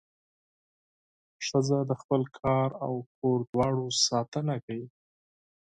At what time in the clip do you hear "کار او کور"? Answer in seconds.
2.39-3.39